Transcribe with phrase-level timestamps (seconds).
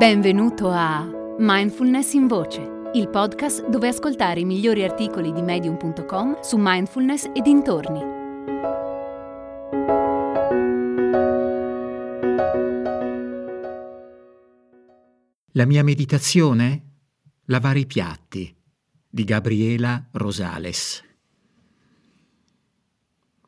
[0.00, 6.56] Benvenuto a Mindfulness in Voce, il podcast dove ascoltare i migliori articoli di medium.com su
[6.58, 8.00] mindfulness e dintorni.
[15.52, 16.92] La mia meditazione?
[17.44, 18.56] Lavare i piatti
[19.06, 21.04] di Gabriela Rosales.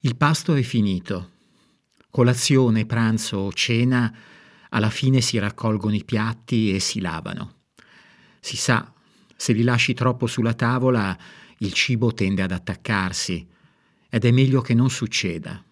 [0.00, 1.30] Il pasto è finito.
[2.10, 4.12] Colazione, pranzo o cena
[4.70, 7.54] alla fine si raccolgono i piatti e si lavano.
[8.40, 8.92] Si sa,
[9.36, 11.16] se li lasci troppo sulla tavola,
[11.58, 13.46] il cibo tende ad attaccarsi
[14.08, 15.62] ed è meglio che non succeda.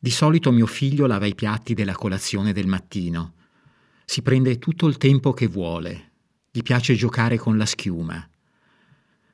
[0.00, 3.34] Di solito mio figlio lava i piatti della colazione del mattino.
[4.04, 6.12] Si prende tutto il tempo che vuole.
[6.50, 8.28] Gli piace giocare con la schiuma.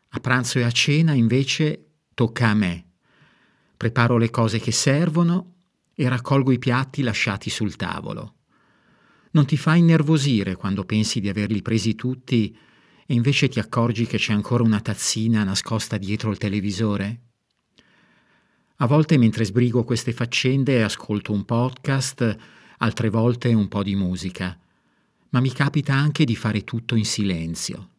[0.09, 1.85] A pranzo e a cena invece
[2.15, 2.85] tocca a me.
[3.77, 5.54] Preparo le cose che servono
[5.95, 8.35] e raccolgo i piatti lasciati sul tavolo.
[9.33, 12.57] Non ti fa innervosire quando pensi di averli presi tutti
[13.07, 17.21] e invece ti accorgi che c'è ancora una tazzina nascosta dietro il televisore?
[18.77, 22.37] A volte mentre sbrigo queste faccende ascolto un podcast,
[22.79, 24.59] altre volte un po' di musica,
[25.31, 27.91] ma mi capita anche di fare tutto in silenzio.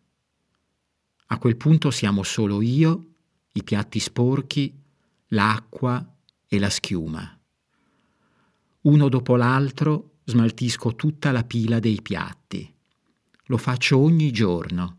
[1.28, 3.14] A quel punto siamo solo io,
[3.54, 4.74] i piatti sporchi,
[5.28, 6.06] l'acqua
[6.48, 7.35] e la schiuma.
[8.86, 12.72] Uno dopo l'altro smaltisco tutta la pila dei piatti.
[13.46, 14.98] Lo faccio ogni giorno